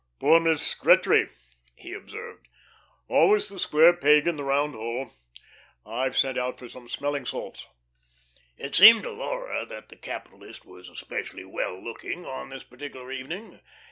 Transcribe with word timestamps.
"Poor 0.19 0.39
Miss 0.39 0.73
Gretry!" 0.73 1.29
he 1.75 1.93
observed. 1.93 2.47
"Always 3.07 3.49
the 3.49 3.59
square 3.59 3.93
peg 3.95 4.25
in 4.25 4.35
the 4.35 4.43
round 4.43 4.73
hole. 4.73 5.11
I've 5.85 6.17
sent 6.17 6.39
out 6.39 6.57
for 6.57 6.67
some 6.67 6.89
smelling 6.89 7.23
salts." 7.23 7.67
It 8.57 8.73
seemed 8.73 9.03
to 9.03 9.11
Laura 9.11 9.63
that 9.67 9.89
the 9.89 9.95
capitalist 9.95 10.65
was 10.65 10.89
especially 10.89 11.45
well 11.45 11.79
looking 11.79 12.25
on 12.25 12.49
this 12.49 12.63
particular 12.63 13.11
evening. 13.11 13.59